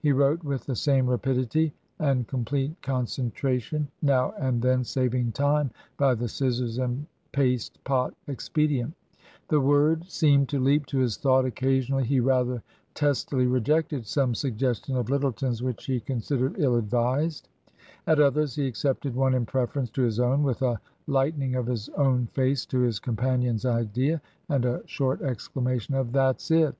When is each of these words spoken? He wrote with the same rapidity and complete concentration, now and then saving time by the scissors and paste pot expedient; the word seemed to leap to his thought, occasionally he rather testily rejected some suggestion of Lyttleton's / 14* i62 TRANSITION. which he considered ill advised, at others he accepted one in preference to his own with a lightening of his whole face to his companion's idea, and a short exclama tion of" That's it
He 0.00 0.10
wrote 0.10 0.42
with 0.42 0.64
the 0.64 0.74
same 0.74 1.06
rapidity 1.06 1.70
and 1.98 2.26
complete 2.26 2.80
concentration, 2.80 3.88
now 4.00 4.32
and 4.38 4.62
then 4.62 4.84
saving 4.84 5.32
time 5.32 5.70
by 5.98 6.14
the 6.14 6.28
scissors 6.28 6.78
and 6.78 7.04
paste 7.32 7.84
pot 7.84 8.14
expedient; 8.26 8.94
the 9.48 9.60
word 9.60 10.10
seemed 10.10 10.48
to 10.48 10.60
leap 10.60 10.86
to 10.86 10.98
his 11.00 11.18
thought, 11.18 11.44
occasionally 11.44 12.04
he 12.06 12.20
rather 12.20 12.62
testily 12.94 13.46
rejected 13.46 14.06
some 14.06 14.34
suggestion 14.34 14.96
of 14.96 15.10
Lyttleton's 15.10 15.60
/ 15.60 15.60
14* 15.60 15.60
i62 15.60 15.60
TRANSITION. 15.60 15.66
which 15.66 15.84
he 15.84 16.00
considered 16.00 16.54
ill 16.56 16.76
advised, 16.76 17.50
at 18.06 18.18
others 18.18 18.54
he 18.54 18.66
accepted 18.66 19.14
one 19.14 19.34
in 19.34 19.44
preference 19.44 19.90
to 19.90 20.00
his 20.00 20.18
own 20.18 20.42
with 20.42 20.62
a 20.62 20.80
lightening 21.06 21.54
of 21.54 21.66
his 21.66 21.90
whole 21.94 22.26
face 22.32 22.64
to 22.64 22.78
his 22.80 22.98
companion's 22.98 23.66
idea, 23.66 24.22
and 24.48 24.64
a 24.64 24.80
short 24.86 25.20
exclama 25.20 25.78
tion 25.78 25.96
of" 25.96 26.12
That's 26.14 26.50
it 26.50 26.74